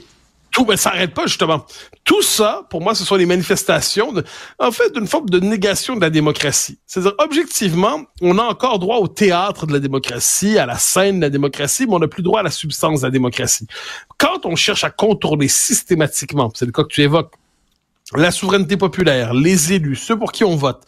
tout, 0.58 0.66
ben, 0.66 0.76
ça 0.76 0.90
n'arrête 0.90 1.14
pas, 1.14 1.28
justement. 1.28 1.68
Tout 2.04 2.24
ça, 2.24 2.64
pour 2.72 2.82
moi, 2.82 2.96
ce 2.96 3.06
sont 3.06 3.16
les 3.16 3.28
manifestations, 3.28 4.12
de, 4.12 4.24
en 4.58 4.72
fait, 4.72 4.92
d'une 4.92 5.06
forme 5.06 5.30
de 5.30 5.40
négation 5.40 5.96
de 5.96 6.02
la 6.02 6.10
démocratie. 6.10 6.80
C'est-à-dire, 6.88 7.14
objectivement, 7.20 8.02
on 8.22 8.40
a 8.40 8.42
encore 8.42 8.80
droit 8.80 8.98
au 8.98 9.08
théâtre 9.08 9.68
de 9.68 9.74
la 9.74 9.78
démocratie, 9.78 10.58
à 10.58 10.66
la 10.66 10.80
scène 10.80 11.18
de 11.18 11.26
la 11.26 11.30
démocratie, 11.30 11.86
mais 11.86 11.94
on 11.94 12.00
n'a 12.00 12.08
plus 12.08 12.24
droit 12.24 12.40
à 12.40 12.44
la 12.44 12.50
substance 12.50 13.02
de 13.02 13.06
la 13.06 13.12
démocratie. 13.12 13.68
Quand 14.18 14.48
on 14.48 14.56
cherche 14.56 14.84
à 14.84 14.90
contourner 14.90 15.48
systématiquement, 15.48 16.52
c'est 16.56 16.66
le 16.66 16.72
cas 16.72 16.82
que 16.82 16.88
tu 16.88 17.04
évoques, 17.04 17.36
la 18.16 18.32
souveraineté 18.32 18.78
populaire, 18.78 19.36
les 19.36 19.74
élus, 19.74 19.96
ceux 19.98 20.18
pour 20.18 20.32
qui 20.32 20.44
on 20.44 20.56
vote, 20.56 20.82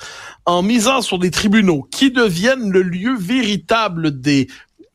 en 0.48 0.64
misant 0.64 1.04
sur 1.04 1.20
des 1.20 1.30
tribunaux 1.30 1.88
qui 1.92 2.10
deviennent 2.10 2.72
le 2.72 2.82
lieu 2.82 3.16
véritable 3.16 4.20
des 4.20 4.48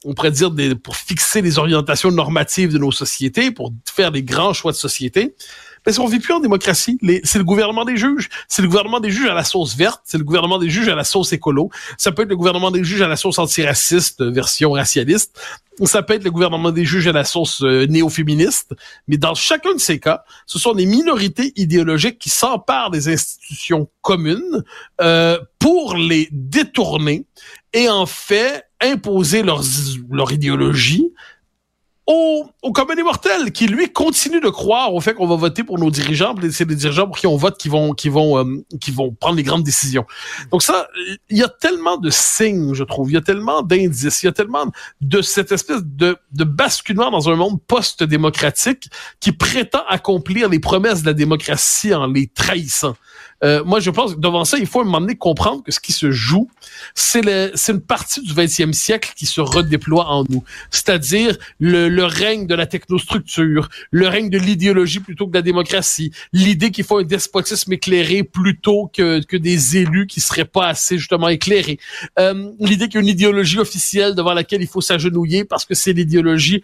on 0.05 0.15
pourrait 0.15 0.31
dire, 0.31 0.51
des, 0.51 0.75
pour 0.75 0.97
fixer 0.97 1.43
les 1.43 1.59
orientations 1.59 2.11
normatives 2.11 2.73
de 2.73 2.79
nos 2.79 2.93
sociétés, 2.93 3.51
pour 3.51 3.73
faire 3.93 4.12
des 4.12 4.23
grands 4.23 4.53
choix 4.53 4.73
de 4.73 4.77
société. 4.77 5.35
Parce 5.85 5.99
qu'on 5.99 6.06
vit 6.06 6.19
plus 6.19 6.33
en 6.33 6.41
démocratie. 6.41 6.99
C'est 7.25 7.39
le 7.39 7.45
gouvernement 7.45 7.85
des 7.85 7.97
juges. 7.97 8.31
C'est 8.49 8.62
le 8.62 8.69
gouvernement 8.69 9.01
des 9.01 9.11
juges 9.11 9.29
à 9.29 9.35
la 9.35 9.45
sauce 9.45 9.77
verte. 9.77 10.01
C'est 10.05 10.17
le 10.17 10.25
gouvernement 10.25 10.59
des 10.59 10.71
juges 10.71 10.89
à 10.89 10.95
la 10.95 11.05
sauce 11.05 11.33
écolo. 11.33 11.71
Ça 11.99 12.11
peut 12.11 12.23
être 12.23 12.31
le 12.31 12.37
gouvernement 12.37 12.71
des 12.71 12.83
juges 12.83 13.03
à 13.03 13.09
la 13.09 13.17
sauce 13.17 13.39
antiraciste, 13.39 14.23
version 14.23 14.73
racialiste. 14.73 15.39
Ça 15.85 16.03
peut 16.03 16.15
être 16.15 16.25
le 16.25 16.31
gouvernement 16.31 16.73
des 16.73 16.87
juges 16.87 17.06
à 17.06 17.12
la 17.12 17.25
sauce 17.25 17.62
euh, 17.62 17.87
néo-féministe. 17.87 18.75
Mais 19.09 19.19
dans 19.19 19.35
chacun 19.35 19.75
de 19.75 19.81
ces 19.81 20.01
cas, 20.01 20.25
ce 20.47 20.59
sont 20.59 20.73
des 20.73 20.87
minorités 20.87 21.53
idéologiques 21.56 22.19
qui 22.19 22.31
s'emparent 22.31 22.91
des 22.91 23.12
institutions 23.12 23.89
communes 24.01 24.65
euh, 25.03 25.39
pour 25.65 25.97
les 25.97 26.29
détourner 26.31 27.25
et 27.73 27.89
en 27.89 28.05
fait 28.05 28.65
imposer 28.83 29.43
leur, 29.43 29.63
leur 30.11 30.31
idéologie 30.31 31.11
au, 32.07 32.45
au 32.61 32.73
commun 32.73 32.95
des 32.95 33.03
mortels 33.03 33.51
qui 33.51 33.67
lui 33.67 33.91
continue 33.91 34.41
de 34.41 34.51
croire 34.51 34.93
au 34.93 35.01
fait 35.01 35.15
qu'on 35.15 35.27
va 35.27 35.37
voter 35.37 35.65
pour 35.65 35.79
nos 35.79 35.91
dirigeants, 35.91 36.35
c'est 36.51 36.69
les 36.69 36.77
dirigeants 36.77 37.07
pour 37.07 37.17
qui 37.17 37.27
on 37.27 37.37
vote 37.37 37.57
qui 37.57 37.71
vont 37.71 37.95
qui 37.95 38.11
vont 38.11 38.39
euh, 38.39 38.63
qui 38.79 38.91
vont 38.91 39.11
prendre 39.13 39.37
les 39.37 39.43
grandes 39.43 39.63
décisions. 39.63 40.05
Donc 40.51 40.63
ça, 40.63 40.87
il 41.31 41.39
y 41.39 41.43
a 41.43 41.49
tellement 41.49 41.97
de 41.97 42.11
signes, 42.11 42.75
je 42.75 42.85
trouve, 42.85 43.11
il 43.11 43.15
y 43.15 43.17
a 43.17 43.23
tellement 43.23 43.63
d'indices, 43.63 44.23
il 44.23 44.27
y 44.27 44.29
a 44.29 44.33
tellement 44.33 44.67
de 45.01 45.23
cette 45.23 45.51
espèce 45.51 45.83
de, 45.83 46.19
de 46.33 46.45
basculement 46.45 47.11
dans 47.11 47.31
un 47.31 47.37
monde 47.37 47.59
post-démocratique 47.67 48.91
qui 49.19 49.33
prétend 49.33 49.85
accomplir 49.89 50.51
les 50.51 50.59
promesses 50.59 51.01
de 51.01 51.06
la 51.06 51.15
démocratie 51.15 51.94
en 51.94 52.06
les 52.06 52.27
trahissant. 52.27 52.97
Euh, 53.44 53.63
moi, 53.65 53.81
je 53.81 53.91
pense 53.91 54.15
que 54.15 54.20
devant 54.20 54.44
ça, 54.44 54.58
il 54.58 54.67
faut 54.67 54.81
à 54.81 55.15
comprendre 55.19 55.63
que 55.63 55.70
ce 55.70 55.81
qui 55.81 55.93
se 55.93 56.10
joue, 56.10 56.48
c'est 56.94 57.20
une 57.69 57.81
partie 57.81 58.22
du 58.22 58.32
20e 58.32 58.72
siècle 58.72 59.13
qui 59.17 59.27
se 59.27 59.41
redéploie 59.41 60.06
en 60.06 60.24
nous. 60.29 60.43
C'est-à-dire 60.70 61.36
le, 61.60 61.89
le 61.89 62.05
règne 62.05 62.46
de 62.46 62.55
la 62.55 62.67
technostructure, 62.67 63.69
le 63.91 64.08
règne 64.08 64.31
de 64.31 64.39
l'idéologie 64.39 65.01
plutôt 65.01 65.27
que 65.27 65.32
de 65.32 65.39
la 65.39 65.43
démocratie, 65.43 66.10
l'idée 66.32 66.70
qu'il 66.70 66.84
faut 66.84 66.98
un 66.98 67.05
despotisme 67.05 67.72
éclairé 67.72 68.22
plutôt 68.22 68.91
que, 68.93 69.22
que 69.24 69.36
des 69.36 69.77
élus 69.77 70.06
qui 70.06 70.20
seraient 70.20 70.44
pas 70.44 70.69
assez 70.69 70.98
justement 70.98 71.29
éclairés, 71.29 71.79
euh, 72.19 72.51
l'idée 72.60 72.86
qu'il 72.86 72.94
y 72.94 72.98
a 72.98 73.01
une 73.03 73.08
idéologie 73.08 73.58
officielle 73.58 74.15
devant 74.15 74.32
laquelle 74.32 74.63
il 74.63 74.69
faut 74.69 74.81
s'agenouiller 74.81 75.44
parce 75.44 75.65
que 75.65 75.74
c'est 75.74 75.93
l'idéologie 75.93 76.63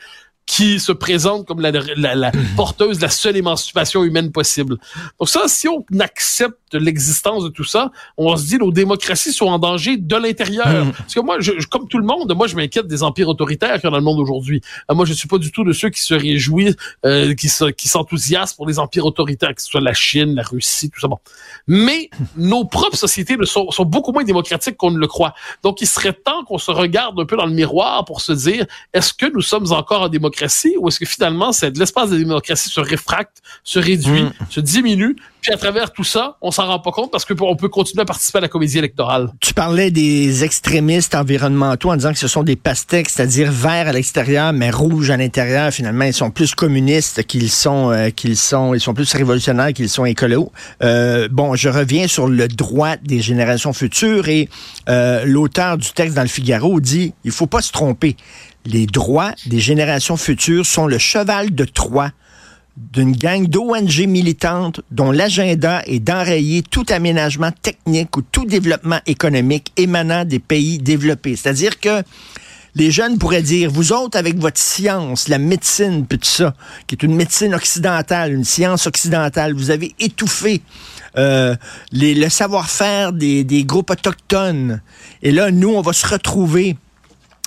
qui 0.51 0.81
se 0.81 0.91
présente 0.91 1.47
comme 1.47 1.61
la, 1.61 1.71
la, 1.71 2.17
la 2.17 2.33
porteuse 2.57 2.97
de 2.97 3.03
la 3.03 3.09
seule 3.09 3.37
émancipation 3.37 4.03
humaine 4.03 4.33
possible. 4.33 4.79
Donc 5.21 5.29
ça, 5.29 5.43
si 5.47 5.69
on 5.69 5.85
accepte 6.01 6.75
l'existence 6.75 7.45
de 7.45 7.51
tout 7.51 7.63
ça, 7.63 7.93
on 8.17 8.37
se 8.37 8.47
dit 8.47 8.59
nos 8.59 8.73
démocraties 8.73 9.33
sont 9.33 9.47
en 9.47 9.61
danger 9.61 9.97
de 9.97 10.17
l'intérieur. 10.17 10.67
Parce 10.99 11.15
que 11.15 11.21
moi, 11.21 11.37
je, 11.39 11.53
comme 11.71 11.87
tout 11.87 11.99
le 11.99 12.05
monde, 12.05 12.35
moi 12.35 12.49
je 12.49 12.57
m'inquiète 12.57 12.89
des 12.89 13.05
empires 13.05 13.29
autoritaires 13.29 13.75
qu'il 13.75 13.85
y 13.85 13.87
a 13.87 13.91
dans 13.91 13.99
le 13.99 14.03
monde 14.03 14.19
aujourd'hui. 14.19 14.61
Euh, 14.91 14.95
moi, 14.97 15.05
je 15.05 15.13
suis 15.13 15.29
pas 15.29 15.39
du 15.39 15.53
tout 15.53 15.63
de 15.63 15.73
ceux 15.73 15.89
qui 15.89 16.03
se 16.03 16.15
réjouissent, 16.15 16.75
euh, 17.07 17.33
qui 17.35 17.49
se, 17.49 17.67
qui 17.67 17.87
s'enthousiasment 17.87 18.57
pour 18.57 18.67
les 18.67 18.81
empires 18.81 19.07
autoritaires, 19.07 19.55
que 19.55 19.63
ce 19.63 19.69
soit 19.69 19.81
la 19.81 19.95
Chine, 19.95 20.35
la 20.35 20.43
Russie, 20.43 20.91
tout 20.91 20.99
ça. 20.99 21.07
Bon. 21.07 21.19
Mais 21.69 22.11
nos 22.37 22.65
propres 22.65 22.97
sociétés 22.97 23.37
sont, 23.45 23.71
sont 23.71 23.85
beaucoup 23.85 24.11
moins 24.11 24.25
démocratiques 24.25 24.77
qu'on 24.77 24.91
ne 24.91 24.99
le 24.99 25.07
croit. 25.07 25.33
Donc, 25.63 25.81
il 25.81 25.87
serait 25.87 26.13
temps 26.13 26.43
qu'on 26.43 26.59
se 26.59 26.73
regarde 26.73 27.21
un 27.21 27.25
peu 27.25 27.37
dans 27.37 27.47
le 27.47 27.53
miroir 27.53 28.05
pour 28.05 28.21
se 28.21 28.33
dire, 28.33 28.67
est-ce 28.93 29.15
que 29.15 29.33
nous 29.33 29.43
sommes 29.43 29.71
encore 29.71 30.03
en 30.03 30.09
démocratie? 30.09 30.40
Ou 30.79 30.89
est-ce 30.89 30.99
que 30.99 31.07
finalement, 31.07 31.53
c'est 31.53 31.77
l'espace 31.77 32.11
de 32.11 32.17
la 32.17 32.23
démocratie 32.23 32.69
se 32.69 32.81
réfracte, 32.81 33.39
se 33.65 33.79
réduit, 33.79 34.23
mm. 34.23 34.33
se 34.49 34.61
diminue, 34.61 35.17
puis 35.41 35.53
à 35.53 35.57
travers 35.57 35.93
tout 35.93 36.05
ça, 36.05 36.37
on 36.43 36.51
s'en 36.51 36.67
rend 36.67 36.81
pas 36.81 36.93
compte 36.93 37.11
parce 37.11 37.25
que 37.25 37.33
on 37.41 37.57
peut 37.57 37.69
continuer 37.69 38.03
à 38.03 38.05
participer 38.05 38.39
à 38.39 38.41
la 38.43 38.49
comédie 38.49 38.79
électorale. 38.79 39.31
Tu 39.41 39.55
parlais 39.55 39.91
des 39.91 40.45
extrémistes 40.45 41.15
environnementaux 41.15 41.91
en 41.91 41.97
disant 41.97 42.13
que 42.13 42.19
ce 42.19 42.29
sont 42.29 42.43
des 42.43 42.57
pastèques, 42.57 43.09
c'est-à-dire 43.09 43.51
verts 43.51 43.89
à 43.89 43.93
l'extérieur 43.93 44.53
mais 44.53 44.71
rouges 44.71 45.11
à 45.11 45.17
l'intérieur. 45.17 45.73
Finalement, 45.73 46.05
ils 46.05 46.15
sont 46.15 46.31
plus 46.31 46.55
communistes 46.55 47.23
qu'ils 47.25 47.51
sont 47.51 47.91
euh, 47.91 48.11
qu'ils 48.11 48.37
sont 48.37 48.75
ils 48.75 48.81
sont 48.81 48.93
plus 48.93 49.13
révolutionnaires 49.15 49.73
qu'ils 49.73 49.89
sont 49.89 50.05
écolos. 50.05 50.53
Euh, 50.83 51.29
bon, 51.31 51.55
je 51.55 51.69
reviens 51.69 52.07
sur 52.07 52.29
le 52.29 52.47
droit 52.49 52.97
des 52.97 53.21
générations 53.21 53.73
futures 53.73 54.29
et 54.29 54.49
euh, 54.89 55.25
l'auteur 55.25 55.79
du 55.79 55.91
texte 55.91 56.17
dans 56.17 56.23
le 56.23 56.29
Figaro 56.29 56.81
dit 56.81 57.15
il 57.25 57.31
faut 57.33 57.47
pas 57.47 57.63
se 57.63 57.73
tromper 57.73 58.17
les 58.65 58.87
droits 58.87 59.33
des 59.47 59.61
générations 59.61 60.17
futures 60.17 60.67
sont 60.67 60.87
le 60.87 60.99
cheval 60.99 61.55
de 61.55 61.65
Troie 61.65 62.11
d'une 62.77 63.13
gang 63.13 63.47
d'ONG 63.47 64.07
militantes 64.07 64.81
dont 64.91 65.11
l'agenda 65.11 65.83
est 65.87 65.99
d'enrayer 65.99 66.63
tout 66.63 66.87
aménagement 66.89 67.53
technique 67.63 68.17
ou 68.17 68.23
tout 68.23 68.47
développement 68.47 69.01
économique 69.07 69.73
émanant 69.77 70.25
des 70.25 70.39
pays 70.39 70.79
développés. 70.79 71.37
C'est-à-dire 71.37 71.79
que 71.79 72.03
les 72.77 72.91
jeunes 72.91 73.19
pourraient 73.19 73.43
dire, 73.43 73.71
vous 73.71 73.93
autres, 73.93 74.17
avec 74.17 74.39
votre 74.39 74.59
science, 74.59 75.29
la 75.29 75.39
médecine, 75.39 76.07
puis 76.07 76.19
tout 76.19 76.29
ça, 76.29 76.55
qui 76.87 76.95
est 76.95 77.03
une 77.03 77.17
médecine 77.17 77.55
occidentale, 77.55 78.33
une 78.33 78.45
science 78.45 78.87
occidentale, 78.87 79.55
vous 79.55 79.71
avez 79.71 79.95
étouffé 79.99 80.63
euh, 81.19 81.57
le 81.93 82.29
savoir-faire 82.29 83.13
des 83.13 83.65
groupes 83.65 83.91
autochtones. 83.91 84.81
Et 85.23 85.33
là, 85.33 85.51
nous, 85.51 85.71
on 85.71 85.83
va 85.83 85.93
se 85.93 86.07
retrouver 86.07 86.77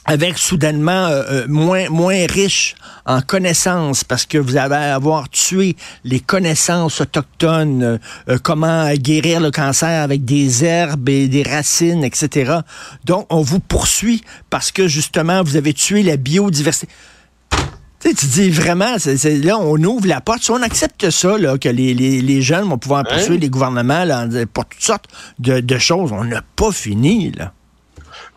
avec 0.06 0.38
soudainement 0.38 1.08
euh, 1.08 1.24
euh, 1.30 1.46
moins 1.48 1.90
moins 1.90 2.26
riche 2.28 2.76
en 3.06 3.22
connaissances 3.22 4.04
parce 4.04 4.26
que 4.26 4.38
vous 4.38 4.58
allez 4.58 4.76
avoir 4.76 5.30
tué 5.30 5.76
les 6.04 6.20
connaissances 6.20 7.02
autochtones, 7.02 8.00
euh, 8.30 8.38
comment 8.42 8.92
guérir 8.94 9.40
le 9.40 9.52
cancer 9.52 10.04
avec 10.04 10.26
des 10.26 10.66
herbes 10.66 11.08
et 11.10 11.28
des 11.28 11.44
racines, 11.44 12.04
etc. 12.04 12.60
Donc 13.06 13.28
on 13.30 13.42
vous 13.42 13.60
poursuit 13.60 14.24
parce 14.50 14.72
que 14.72 14.88
justement 14.88 15.44
vous 15.44 15.56
avez 15.56 15.74
tué 15.74 16.04
la 16.04 16.18
biodiversité. 16.18 16.92
Tu, 18.02 18.10
sais, 18.10 18.16
tu 18.16 18.26
dis 18.26 18.50
vraiment, 18.50 18.98
là, 19.46 19.58
on 19.60 19.82
ouvre 19.82 20.08
la 20.08 20.20
porte. 20.20 20.44
Si 20.44 20.52
on 20.52 20.62
accepte 20.62 21.10
ça, 21.10 21.38
là, 21.38 21.58
que 21.58 21.70
les, 21.70 21.94
les, 21.94 22.22
les 22.22 22.42
jeunes 22.42 22.68
vont 22.68 22.78
pouvoir 22.78 23.06
poursuivre 23.06 23.40
les 23.40 23.50
gouvernements 23.50 24.04
là, 24.04 24.28
pour 24.52 24.66
toutes 24.66 24.82
sortes 24.82 25.06
de, 25.40 25.62
de 25.62 25.78
choses, 25.78 26.12
on 26.12 26.26
n'a 26.26 26.42
pas 26.58 26.74
fini. 26.74 27.32
Là. 27.32 27.54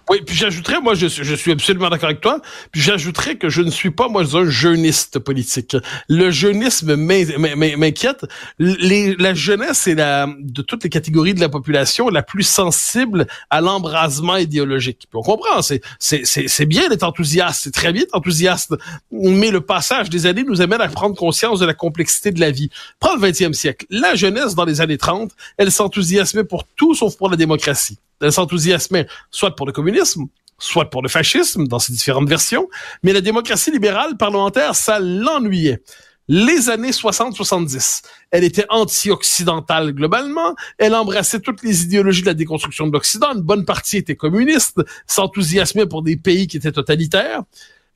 Oui, 0.09 0.21
puis 0.25 0.37
j'ajouterais, 0.37 0.81
moi, 0.81 0.95
je, 0.95 1.09
je 1.09 1.35
suis 1.35 1.51
absolument 1.51 1.89
d'accord 1.89 2.11
avec 2.11 2.21
toi, 2.21 2.41
puis 2.71 2.81
j'ajouterais 2.81 3.39
que 3.39 3.49
je 3.49 3.61
ne 3.61 3.71
suis 3.71 3.91
pas, 3.91 4.09
moi, 4.09 4.23
un 4.37 4.49
jeuniste 4.49 5.19
politique. 5.19 5.77
Le 6.09 6.31
jeunisme 6.31 6.95
m'inquiète. 6.95 8.25
la 8.61 9.35
jeunesse 9.35 9.89
est 9.89 9.97
la, 9.97 10.29
de 10.39 10.63
toutes 10.63 10.85
les 10.85 10.91
catégories 10.91 11.35
de 11.35 11.41
la 11.41 11.49
population 11.49 12.09
la 12.09 12.23
plus 12.23 12.45
sensible 12.45 13.27
à 13.51 13.61
l'embrasement 13.61 14.37
idéologique. 14.37 15.09
Puis 15.11 15.19
on 15.19 15.23
comprend, 15.23 15.61
c'est, 15.99 16.67
bien 16.67 16.89
d'être 16.89 17.03
enthousiaste, 17.03 17.63
c'est 17.65 17.75
très 17.75 17.93
bien 17.93 18.03
d'être 18.03 18.15
enthousiaste, 18.15 18.75
mais 19.11 19.51
le 19.51 19.61
passage 19.61 20.09
des 20.09 20.27
années 20.27 20.45
nous 20.45 20.61
amène 20.61 20.81
à 20.81 20.89
prendre 20.89 21.17
conscience 21.17 21.59
de 21.59 21.67
la 21.67 21.75
complexité 21.75 22.31
de 22.31 22.39
la 22.39 22.53
vie. 22.53 22.71
Prends 23.01 23.17
le 23.17 23.21
20e 23.21 23.55
siècle. 23.55 23.87
La 23.91 24.15
jeunesse, 24.15 24.55
dans 24.55 24.65
les 24.65 24.81
années 24.81 24.99
30, 24.99 25.33
elle 25.57 25.73
s'enthousiasmait 25.73 26.45
pour 26.45 26.65
tout 26.77 26.95
sauf 26.95 27.17
pour 27.17 27.29
la 27.29 27.37
démocratie. 27.37 27.99
S'enthousiasmait 28.29 29.07
soit 29.31 29.55
pour 29.55 29.67
le 29.67 29.73
communisme, 29.73 30.27
soit 30.59 30.91
pour 30.91 31.03
le 31.03 31.09
fascisme, 31.09 31.67
dans 31.67 31.79
ses 31.79 31.93
différentes 31.93 32.29
versions, 32.29 32.69
mais 33.03 33.13
la 33.13 33.21
démocratie 33.21 33.71
libérale 33.71 34.17
parlementaire, 34.17 34.75
ça 34.75 34.99
l'ennuyait. 35.01 35.83
Les 36.29 36.71
années 36.71 36.91
60-70, 36.91 38.03
elle 38.33 38.43
était 38.43 38.67
anti-occidentale 38.69 39.93
globalement, 39.93 40.57
elle 40.77 40.97
embrassait 40.97 41.39
toutes 41.39 41.63
les 41.63 41.85
idéologies 41.85 42.23
de 42.23 42.27
la 42.27 42.35
déconstruction 42.35 42.89
de 42.89 42.93
l'Occident, 42.93 43.33
une 43.35 43.43
bonne 43.43 43.65
partie 43.65 43.99
était 43.99 44.17
communiste, 44.17 44.83
s'enthousiasmait 45.07 45.87
pour 45.87 46.03
des 46.03 46.17
pays 46.17 46.49
qui 46.49 46.57
étaient 46.57 46.73
totalitaires. 46.73 47.43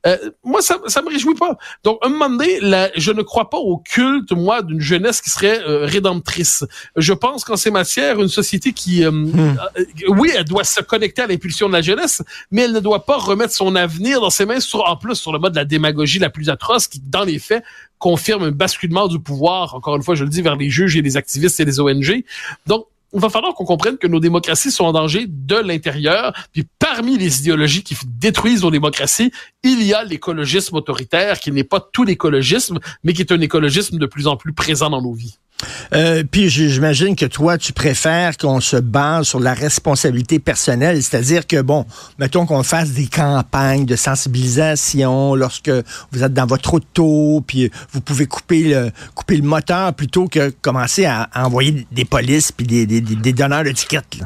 Euh, 0.07 0.17
moi, 0.43 0.61
ça, 0.61 0.79
ça 0.87 1.01
me 1.01 1.09
réjouit 1.09 1.35
pas. 1.35 1.57
Donc, 1.83 1.99
un 2.01 2.09
moment 2.09 2.29
donné, 2.29 2.59
je 2.95 3.11
ne 3.11 3.21
crois 3.21 3.49
pas 3.49 3.57
au 3.57 3.77
culte, 3.77 4.31
moi, 4.31 4.61
d'une 4.61 4.81
jeunesse 4.81 5.21
qui 5.21 5.29
serait 5.29 5.61
euh, 5.61 5.85
rédemptrice. 5.85 6.65
Je 6.95 7.13
pense 7.13 7.43
qu'en 7.43 7.55
ces 7.55 7.71
matières, 7.71 8.19
une 8.19 8.27
société 8.27 8.73
qui, 8.73 9.03
euh, 9.03 9.11
hmm. 9.11 9.57
oui, 10.09 10.31
elle 10.35 10.45
doit 10.45 10.63
se 10.63 10.81
connecter 10.81 11.21
à 11.21 11.27
l'impulsion 11.27 11.67
de 11.67 11.73
la 11.73 11.81
jeunesse, 11.81 12.23
mais 12.49 12.63
elle 12.63 12.73
ne 12.73 12.79
doit 12.79 13.05
pas 13.05 13.17
remettre 13.17 13.53
son 13.53 13.75
avenir 13.75 14.21
dans 14.21 14.29
ses 14.29 14.45
mains, 14.45 14.59
sur, 14.59 14.87
en 14.87 14.97
plus, 14.97 15.15
sur 15.15 15.31
le 15.31 15.39
mode 15.39 15.53
de 15.53 15.57
la 15.57 15.65
démagogie 15.65 16.19
la 16.19 16.29
plus 16.29 16.49
atroce, 16.49 16.87
qui, 16.87 16.99
dans 16.99 17.23
les 17.23 17.39
faits, 17.39 17.63
confirme 17.99 18.43
un 18.43 18.51
basculement 18.51 19.07
du 19.07 19.19
pouvoir, 19.19 19.75
encore 19.75 19.95
une 19.95 20.03
fois, 20.03 20.15
je 20.15 20.23
le 20.23 20.29
dis, 20.29 20.41
vers 20.41 20.55
les 20.55 20.69
juges 20.69 20.97
et 20.97 21.03
les 21.03 21.17
activistes 21.17 21.59
et 21.59 21.65
les 21.65 21.79
ONG. 21.79 22.23
Donc, 22.65 22.87
il 23.13 23.19
va 23.19 23.29
falloir 23.29 23.53
qu'on 23.53 23.65
comprenne 23.65 23.97
que 23.97 24.07
nos 24.07 24.19
démocraties 24.19 24.71
sont 24.71 24.85
en 24.85 24.93
danger 24.93 25.25
de 25.27 25.55
l'intérieur. 25.55 26.33
Puis 26.53 26.65
parmi 26.79 27.17
les 27.17 27.39
idéologies 27.39 27.83
qui 27.83 27.95
détruisent 28.05 28.63
nos 28.63 28.71
démocraties, 28.71 29.31
il 29.63 29.83
y 29.83 29.93
a 29.93 30.03
l'écologisme 30.03 30.75
autoritaire, 30.75 31.39
qui 31.39 31.51
n'est 31.51 31.63
pas 31.63 31.79
tout 31.79 32.03
l'écologisme, 32.03 32.79
mais 33.03 33.13
qui 33.13 33.21
est 33.21 33.31
un 33.31 33.41
écologisme 33.41 33.97
de 33.97 34.05
plus 34.05 34.27
en 34.27 34.37
plus 34.37 34.53
présent 34.53 34.89
dans 34.89 35.01
nos 35.01 35.13
vies. 35.13 35.37
Euh, 35.93 36.23
puis 36.29 36.49
j'imagine 36.49 37.15
que 37.15 37.25
toi, 37.25 37.57
tu 37.57 37.73
préfères 37.73 38.37
qu'on 38.37 38.59
se 38.59 38.77
base 38.77 39.27
sur 39.27 39.39
la 39.39 39.53
responsabilité 39.53 40.39
personnelle, 40.39 41.01
c'est-à-dire 41.01 41.47
que, 41.47 41.61
bon, 41.61 41.85
mettons 42.19 42.45
qu'on 42.45 42.63
fasse 42.63 42.91
des 42.91 43.07
campagnes 43.07 43.85
de 43.85 43.95
sensibilisation 43.95 45.35
lorsque 45.35 45.71
vous 46.11 46.23
êtes 46.23 46.33
dans 46.33 46.45
votre 46.45 46.73
auto, 46.73 47.43
puis 47.45 47.71
vous 47.91 48.01
pouvez 48.01 48.25
couper 48.25 48.63
le, 48.63 48.91
couper 49.15 49.41
moteur 49.41 49.93
plutôt 49.93 50.27
que 50.27 50.49
commencer 50.61 51.05
à, 51.05 51.29
envoyer 51.35 51.85
des 51.91 52.05
polices 52.05 52.51
puis 52.51 52.65
des, 52.65 52.85
des, 52.85 53.01
des 53.01 53.33
donneurs 53.33 53.63
d'étiquettes. 53.63 54.17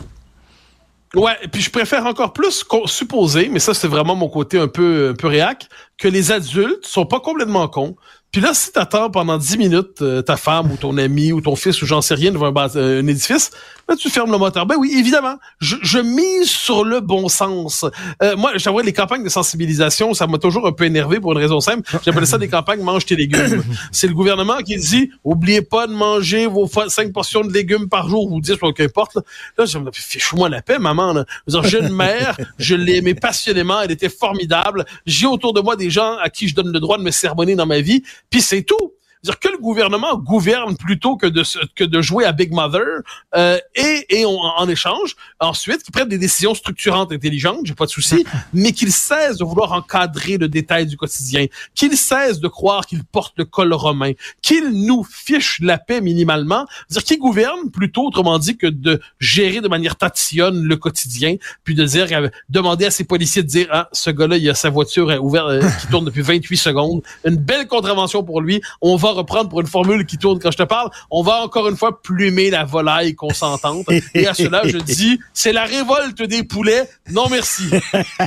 Ouais, 1.15 1.37
puis 1.49 1.61
je 1.61 1.69
préfère 1.69 2.05
encore 2.05 2.33
plus 2.33 2.65
supposer, 2.85 3.47
mais 3.49 3.59
ça 3.59 3.73
c'est 3.73 3.87
vraiment 3.87 4.15
mon 4.15 4.27
côté 4.27 4.59
un 4.59 4.67
peu 4.67 5.09
un 5.11 5.13
peu 5.13 5.27
réac, 5.27 5.69
que 5.97 6.09
les 6.09 6.33
adultes 6.33 6.85
sont 6.85 7.05
pas 7.05 7.21
complètement 7.21 7.69
cons, 7.69 7.95
puis 8.35 8.43
là, 8.43 8.53
si 8.53 8.69
t'attends 8.73 9.09
pendant 9.09 9.37
10 9.37 9.57
minutes 9.57 10.01
euh, 10.01 10.21
ta 10.21 10.35
femme 10.35 10.69
ou 10.69 10.75
ton 10.75 10.97
ami 10.97 11.31
ou 11.31 11.39
ton 11.39 11.55
fils 11.55 11.81
ou 11.81 11.85
j'en 11.85 12.01
sais 12.01 12.15
rien 12.15 12.33
devant 12.33 12.53
un, 12.53 12.75
euh, 12.75 13.01
un 13.01 13.07
édifice, 13.07 13.49
ben, 13.87 13.95
tu 13.95 14.09
fermes 14.09 14.31
le 14.31 14.37
moteur. 14.37 14.65
Ben 14.65 14.75
oui, 14.77 14.93
évidemment. 14.97 15.35
Je, 15.59 15.75
je 15.83 15.99
mise 15.99 16.49
sur 16.49 16.83
le 16.83 16.99
bon 16.99 17.29
sens. 17.29 17.85
Euh, 18.23 18.35
moi, 18.35 18.51
j'avoue, 18.55 18.79
les 18.79 18.93
campagnes 18.93 19.23
de 19.23 19.29
sensibilisation, 19.29 20.13
ça 20.13 20.25
m'a 20.27 20.39
toujours 20.39 20.67
un 20.67 20.71
peu 20.71 20.85
énervé 20.85 21.19
pour 21.19 21.31
une 21.33 21.37
raison 21.37 21.59
simple. 21.59 21.89
J'appelle 22.03 22.25
ça 22.25 22.37
des 22.37 22.47
campagnes 22.47 22.81
mange 22.81 23.05
tes 23.05 23.15
légumes. 23.15 23.63
C'est 23.91 24.07
le 24.07 24.13
gouvernement 24.13 24.57
qui 24.57 24.75
dit, 24.75 25.11
oubliez 25.23 25.61
pas 25.61 25.87
de 25.87 25.93
manger 25.93 26.47
vos 26.47 26.67
5 26.67 27.13
portions 27.13 27.41
de 27.41 27.53
légumes 27.53 27.87
par 27.87 28.09
jour 28.09 28.31
ou 28.31 28.41
10 28.41 28.53
ou 28.63 28.71
qu'importe. 28.73 29.15
Là, 29.15 29.21
là 29.59 29.65
je 29.65 29.77
me 29.77 29.91
fiche-moi 29.93 30.49
la 30.49 30.61
paix, 30.61 30.79
maman. 30.79 31.13
Là. 31.13 31.25
J'ai 31.63 31.79
une 31.79 31.95
mère, 31.95 32.35
je 32.57 32.75
l'aimais 32.75 33.13
passionnément, 33.13 33.81
elle 33.81 33.91
était 33.91 34.09
formidable. 34.09 34.85
J'ai 35.05 35.27
autour 35.27 35.53
de 35.53 35.61
moi 35.61 35.75
des 35.75 35.89
gens 35.89 36.17
à 36.17 36.29
qui 36.29 36.47
je 36.47 36.55
donne 36.55 36.71
le 36.71 36.79
droit 36.79 36.97
de 36.97 37.03
me 37.03 37.11
sermonner 37.11 37.55
dans 37.55 37.67
ma 37.67 37.81
vie. 37.81 38.03
Puis 38.29 38.41
c'est 38.41 38.63
tout 38.63 38.93
dire 39.25 39.39
que 39.39 39.49
le 39.49 39.57
gouvernement 39.57 40.17
gouverne 40.17 40.75
plutôt 40.77 41.17
que 41.17 41.27
de 41.27 41.43
que 41.75 41.83
de 41.83 42.01
jouer 42.01 42.25
à 42.25 42.31
Big 42.31 42.51
Mother 42.51 43.01
euh, 43.35 43.59
et, 43.75 44.05
et 44.09 44.25
en 44.25 44.67
échange 44.69 45.15
ensuite 45.39 45.83
qu'il 45.83 45.91
prenne 45.91 46.07
des 46.07 46.17
décisions 46.17 46.55
structurantes 46.55 47.11
intelligentes, 47.11 47.65
j'ai 47.65 47.73
pas 47.73 47.85
de 47.85 47.91
souci, 47.91 48.25
mais 48.53 48.71
qu'il 48.71 48.91
cesse 48.91 49.37
de 49.37 49.43
vouloir 49.43 49.73
encadrer 49.73 50.37
le 50.37 50.47
détail 50.47 50.85
du 50.85 50.97
quotidien, 50.97 51.45
qu'il 51.73 51.95
cesse 51.97 52.39
de 52.39 52.47
croire 52.47 52.85
qu'il 52.85 53.03
porte 53.03 53.33
le 53.37 53.45
col 53.45 53.73
romain, 53.73 54.11
qu'il 54.41 54.69
nous 54.69 55.03
fiche 55.03 55.59
la 55.61 55.77
paix 55.77 56.01
minimalement, 56.01 56.65
dire 56.89 57.03
qu'il 57.03 57.19
gouverne 57.19 57.71
plutôt 57.71 58.05
autrement 58.07 58.39
dit 58.39 58.57
que 58.57 58.67
de 58.67 59.01
gérer 59.19 59.61
de 59.61 59.67
manière 59.67 59.95
tatillonne 59.95 60.63
le 60.63 60.77
quotidien, 60.77 61.35
puis 61.63 61.75
de 61.75 61.83
dire 61.85 62.07
euh, 62.11 62.29
demander 62.49 62.85
à 62.85 62.91
ses 62.91 63.03
policiers 63.03 63.43
de 63.43 63.47
dire 63.47 63.67
ah 63.71 63.89
ce 63.91 64.09
gars-là 64.09 64.37
il 64.37 64.49
a 64.49 64.55
sa 64.55 64.69
voiture 64.69 65.07
ouverte 65.21 65.47
euh, 65.49 65.69
qui 65.81 65.87
tourne 65.87 66.05
depuis 66.05 66.21
28 66.25 66.57
secondes, 66.57 67.01
une 67.25 67.35
belle 67.35 67.67
contravention 67.67 68.23
pour 68.23 68.41
lui, 68.41 68.61
on 68.81 68.95
va 68.95 69.11
reprendre 69.15 69.49
pour 69.49 69.61
une 69.61 69.67
formule 69.67 70.05
qui 70.05 70.17
tourne 70.17 70.39
quand 70.39 70.51
je 70.51 70.57
te 70.57 70.63
parle, 70.63 70.89
on 71.09 71.23
va 71.23 71.41
encore 71.41 71.69
une 71.69 71.77
fois 71.77 72.01
plumer 72.01 72.49
la 72.49 72.63
volaille 72.63 73.15
consentante. 73.15 73.87
Et 74.13 74.27
à 74.27 74.33
cela, 74.33 74.61
je 74.65 74.77
dis, 74.95 75.19
c'est 75.33 75.53
la 75.53 75.65
révolte 75.65 76.21
des 76.23 76.43
poulets. 76.43 76.89
Non, 77.11 77.27
merci. 77.29 77.63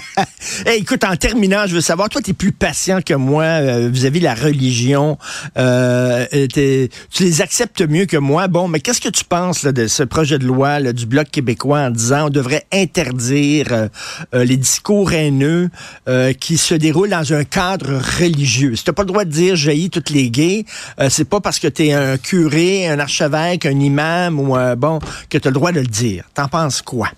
écoute, 0.66 1.04
en 1.04 1.16
terminant, 1.16 1.66
je 1.66 1.74
veux 1.74 1.80
savoir, 1.80 2.08
toi, 2.08 2.20
tu 2.22 2.30
es 2.30 2.34
plus 2.34 2.52
patient 2.52 3.00
que 3.02 3.14
moi 3.14 3.44
euh, 3.44 3.88
vis-à-vis 3.88 4.20
de 4.20 4.24
la 4.24 4.34
religion. 4.34 5.18
Euh, 5.56 6.26
tu 6.54 7.22
les 7.22 7.40
acceptes 7.40 7.82
mieux 7.82 8.06
que 8.06 8.16
moi. 8.16 8.48
Bon, 8.48 8.68
mais 8.68 8.80
qu'est-ce 8.80 9.00
que 9.00 9.08
tu 9.08 9.24
penses 9.24 9.64
de 9.64 9.86
ce 9.86 10.02
projet 10.02 10.38
de 10.38 10.46
loi 10.46 10.80
du 10.92 11.06
Bloc 11.06 11.30
québécois 11.30 11.80
en 11.80 11.90
disant 11.90 12.26
on 12.26 12.30
devrait 12.30 12.66
interdire 12.72 13.88
euh, 14.34 14.44
les 14.44 14.56
discours 14.56 15.12
haineux 15.12 15.70
qui 16.40 16.58
se 16.58 16.74
déroulent 16.74 17.10
dans 17.10 17.32
un 17.32 17.44
cadre 17.44 18.00
religieux? 18.20 18.76
Si 18.76 18.84
tu 18.84 18.92
pas 18.92 19.02
le 19.02 19.08
droit 19.08 19.24
de 19.24 19.30
dire 19.30 19.56
jaillit 19.56 19.90
toutes 19.90 20.10
les 20.10 20.30
gays, 20.30 20.64
euh, 21.00 21.08
c'est 21.10 21.24
pas 21.24 21.40
parce 21.40 21.58
que 21.58 21.68
tu 21.68 21.86
es 21.86 21.92
un 21.92 22.16
curé, 22.18 22.88
un 22.88 22.98
archevêque, 22.98 23.66
un 23.66 23.78
imam 23.78 24.40
ou 24.40 24.56
euh, 24.56 24.76
bon 24.76 24.98
que 25.28 25.38
tu 25.38 25.48
as 25.48 25.50
le 25.50 25.54
droit 25.54 25.72
de 25.72 25.80
le 25.80 25.86
dire. 25.86 26.24
T'en 26.34 26.48
penses 26.48 26.82
quoi? 26.82 27.08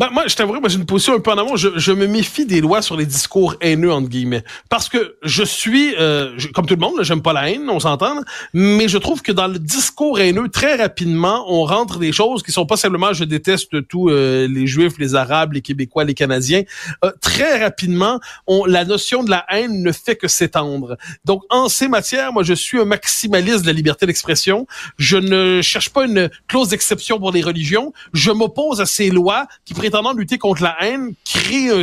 Ben, 0.00 0.08
moi, 0.10 0.24
je 0.26 0.34
t'avoue, 0.34 0.58
j'ai 0.66 0.78
une 0.78 0.86
position 0.86 1.14
un 1.14 1.20
peu 1.20 1.30
en 1.30 1.36
amont. 1.36 1.56
Je, 1.56 1.78
je, 1.78 1.92
me 1.92 2.06
méfie 2.06 2.46
des 2.46 2.62
lois 2.62 2.80
sur 2.80 2.96
les 2.96 3.04
discours 3.04 3.56
haineux, 3.60 3.92
entre 3.92 4.08
guillemets. 4.08 4.42
Parce 4.70 4.88
que 4.88 5.16
je 5.22 5.42
suis, 5.42 5.94
euh, 5.98 6.38
comme 6.54 6.64
tout 6.64 6.74
le 6.74 6.80
monde, 6.80 7.02
j'aime 7.02 7.20
pas 7.20 7.34
la 7.34 7.50
haine, 7.50 7.68
on 7.68 7.80
s'entend, 7.80 8.22
mais 8.54 8.88
je 8.88 8.96
trouve 8.96 9.20
que 9.20 9.30
dans 9.30 9.46
le 9.46 9.58
discours 9.58 10.18
haineux, 10.18 10.48
très 10.48 10.76
rapidement, 10.76 11.44
on 11.48 11.66
rentre 11.66 11.98
des 11.98 12.12
choses 12.12 12.42
qui 12.42 12.50
sont 12.50 12.64
pas 12.64 12.78
simplement 12.78 13.12
je 13.12 13.24
déteste 13.24 13.86
tous 13.88 14.08
euh, 14.08 14.48
les 14.48 14.66
Juifs, 14.66 14.94
les 14.96 15.16
Arabes, 15.16 15.52
les 15.52 15.60
Québécois, 15.60 16.04
les 16.04 16.14
Canadiens. 16.14 16.62
Euh, 17.04 17.12
très 17.20 17.62
rapidement, 17.62 18.20
on, 18.46 18.64
la 18.64 18.86
notion 18.86 19.22
de 19.22 19.28
la 19.28 19.44
haine 19.50 19.82
ne 19.82 19.92
fait 19.92 20.16
que 20.16 20.28
s'étendre. 20.28 20.96
Donc, 21.26 21.42
en 21.50 21.68
ces 21.68 21.88
matières, 21.88 22.32
moi, 22.32 22.42
je 22.42 22.54
suis 22.54 22.80
un 22.80 22.86
maximaliste 22.86 23.60
de 23.60 23.66
la 23.66 23.74
liberté 23.74 24.06
d'expression. 24.06 24.66
Je 24.96 25.18
ne 25.18 25.60
cherche 25.60 25.90
pas 25.90 26.06
une 26.06 26.30
clause 26.48 26.70
d'exception 26.70 27.18
pour 27.18 27.32
les 27.32 27.42
religions. 27.42 27.92
Je 28.14 28.30
m'oppose 28.30 28.80
à 28.80 28.86
ces 28.86 29.10
lois 29.10 29.46
qui 29.66 29.74
prétendant 29.90 30.12
lutter 30.12 30.38
contre 30.38 30.62
la 30.62 30.76
haine, 30.82 31.14
crée 31.24 31.68
un, 31.70 31.82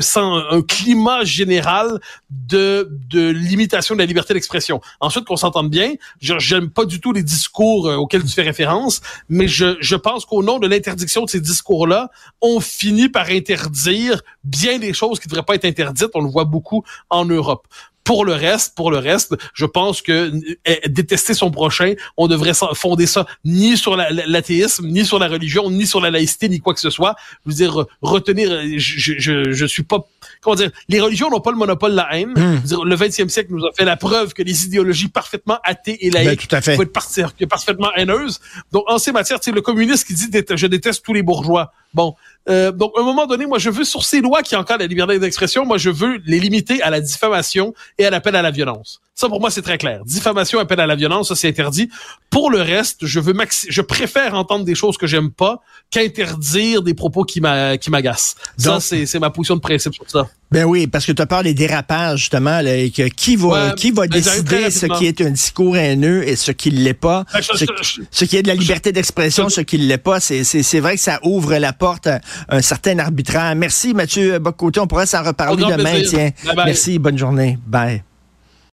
un 0.49 0.61
climat 0.61 1.25
général 1.25 1.99
de, 2.29 2.89
de 3.09 3.29
limitation 3.29 3.95
de 3.95 3.99
la 3.99 4.05
liberté 4.05 4.33
d'expression. 4.33 4.79
Ensuite, 5.01 5.25
qu'on 5.25 5.35
s'entende 5.35 5.69
bien, 5.69 5.95
j'aime 6.21 6.69
pas 6.69 6.85
du 6.85 7.01
tout 7.01 7.11
les 7.11 7.23
discours 7.23 7.87
euh, 7.87 7.95
auxquels 7.95 8.23
tu 8.23 8.29
fais 8.29 8.43
référence, 8.43 9.01
mais 9.27 9.49
je, 9.49 9.75
je 9.81 9.95
pense 9.97 10.25
qu'au 10.25 10.41
nom 10.41 10.57
de 10.57 10.67
l'interdiction 10.67 11.25
de 11.25 11.29
ces 11.29 11.41
discours-là, 11.41 12.09
on 12.41 12.61
finit 12.61 13.09
par 13.09 13.27
interdire 13.29 14.21
bien 14.45 14.79
des 14.79 14.93
choses 14.93 15.19
qui 15.19 15.27
devraient 15.27 15.43
pas 15.43 15.55
être 15.55 15.65
interdites. 15.65 16.11
On 16.13 16.21
le 16.21 16.29
voit 16.29 16.45
beaucoup 16.45 16.83
en 17.09 17.25
Europe. 17.25 17.67
Pour 18.07 18.23
le 18.23 18.33
reste, 18.33 18.73
pour 18.73 18.89
le 18.89 18.99
reste, 18.99 19.35
je 19.53 19.65
pense 19.65 20.01
que 20.01 20.31
eh, 20.65 20.87
détester 20.87 21.33
son 21.33 21.51
prochain, 21.51 21.93
on 22.15 22.27
devrait 22.27 22.53
fonder 22.73 23.05
ça 23.05 23.25
ni 23.43 23.75
sur 23.75 23.97
l'athéisme, 23.97 24.87
ni 24.87 25.05
sur 25.05 25.19
la 25.19 25.27
religion, 25.27 25.69
ni 25.69 25.85
sur 25.85 25.99
la 25.99 26.09
laïcité, 26.09 26.47
ni 26.47 26.59
quoi 26.59 26.73
que 26.73 26.79
ce 26.79 26.89
soit. 26.89 27.15
Je 27.45 27.51
veux 27.51 27.55
dire, 27.57 27.85
retenir, 28.01 28.49
je, 28.77 29.13
je, 29.17 29.51
je 29.51 29.65
suis 29.65 29.83
pas, 29.83 30.07
comment 30.39 30.55
dire, 30.55 30.71
les 30.87 31.01
religions 31.01 31.29
n'ont 31.29 31.41
pas 31.41 31.51
le 31.51 31.57
monopole 31.57 31.91
de 31.91 31.97
la 31.97 32.15
haine. 32.15 32.31
Hmm. 32.33 32.59
Dire, 32.61 32.85
le 32.85 32.95
20e 32.95 33.27
siècle 33.27 33.51
nous 33.51 33.65
a 33.65 33.73
fait 33.73 33.83
la 33.83 33.97
preuve 33.97 34.33
que 34.33 34.41
les 34.41 34.65
idéologies 34.65 35.09
parfaitement 35.09 35.59
athées 35.65 36.05
et 36.05 36.09
laïques 36.09 36.47
ben, 36.49 36.61
peuvent 36.61 36.79
être 36.79 37.45
parfaitement 37.49 37.93
haineuses. 37.95 38.39
Donc, 38.71 38.85
en 38.87 38.99
ces 38.99 39.11
matières, 39.11 39.39
c'est 39.41 39.51
le 39.51 39.61
communiste 39.61 40.07
qui 40.07 40.13
dit 40.13 40.29
je 40.55 40.67
déteste 40.67 41.03
tous 41.03 41.13
les 41.13 41.23
bourgeois. 41.23 41.73
Bon, 41.93 42.15
euh, 42.49 42.71
donc 42.71 42.93
à 42.97 43.01
un 43.01 43.03
moment 43.03 43.25
donné, 43.25 43.45
moi 43.45 43.59
je 43.59 43.69
veux 43.69 43.83
sur 43.83 44.03
ces 44.03 44.21
lois 44.21 44.43
qui 44.43 44.55
encadrent 44.55 44.81
la 44.81 44.87
liberté 44.87 45.19
d'expression, 45.19 45.65
moi 45.65 45.77
je 45.77 45.89
veux 45.89 46.21
les 46.25 46.39
limiter 46.39 46.81
à 46.81 46.89
la 46.89 47.01
diffamation 47.01 47.73
et 47.97 48.05
à 48.05 48.09
l'appel 48.09 48.35
à 48.35 48.41
la 48.41 48.51
violence. 48.51 49.01
Ça 49.19 49.27
pour 49.29 49.41
moi 49.41 49.49
c'est 49.49 49.63
très 49.63 49.79
clair. 49.79 50.05
Diffamation, 50.05 50.59
appel 50.59 50.79
à 50.79 50.85
la 50.85 50.95
violence, 50.95 51.29
ça 51.29 51.35
c'est 51.35 51.47
interdit. 51.47 51.89
Pour 52.29 52.51
le 52.51 52.61
reste, 52.61 53.03
je 53.03 53.19
veux 53.19 53.33
je 53.67 53.81
préfère 53.81 54.35
entendre 54.35 54.63
des 54.63 54.75
choses 54.75 54.95
que 54.95 55.07
j'aime 55.07 55.31
pas 55.31 55.59
qu'interdire 55.89 56.83
des 56.83 56.93
propos 56.93 57.23
qui 57.23 57.41
m'agacent. 57.41 58.35
Ça 58.57 58.79
c'est 58.79 59.19
ma 59.19 59.31
position 59.31 59.55
de 59.55 59.61
principe 59.61 59.95
sur 59.95 60.07
ça. 60.07 60.27
Ben 60.51 60.63
oui, 60.63 60.85
parce 60.87 61.05
que 61.05 61.11
tu 61.11 61.21
as 61.21 61.25
peur 61.25 61.43
des 61.43 61.53
dérapages, 61.53 62.19
justement, 62.19 62.61
là, 62.61 62.71
que 62.89 63.09
qui 63.09 63.35
va, 63.35 63.71
qui 63.71 63.91
va 63.91 64.03
ben, 64.07 64.11
décider 64.11 64.71
ce 64.71 64.85
qui 64.85 65.05
est 65.05 65.19
un 65.19 65.31
discours 65.31 65.75
haineux 65.75 66.25
et 66.25 66.37
ce 66.37 66.51
qui 66.51 66.71
ne 66.71 66.79
l'est 66.79 66.93
pas, 66.93 67.25
ben, 67.33 67.41
ce, 67.41 68.23
qui 68.23 68.37
est 68.37 68.43
de 68.43 68.47
la 68.47 68.55
liberté 68.55 68.93
d'expression, 68.93 69.49
ce 69.49 69.59
qui 69.61 69.77
ne 69.77 69.85
l'est 69.85 69.97
pas. 69.97 70.19
C'est 70.21 70.79
vrai 70.79 70.95
que 70.95 71.01
ça 71.01 71.19
ouvre 71.23 71.55
la 71.55 71.73
porte 71.73 72.07
à 72.07 72.21
un 72.49 72.61
certain 72.61 72.97
arbitraire. 72.99 73.55
Merci, 73.55 73.93
Mathieu 73.93 74.39
Bocoté. 74.39 74.79
On 74.79 74.87
pourrait 74.87 75.05
s'en 75.05 75.23
reparler 75.23 75.65
demain. 75.65 76.01
Tiens. 76.07 76.29
Merci, 76.55 76.97
bonne 76.97 77.17
journée. 77.17 77.57
Bye. 77.67 78.03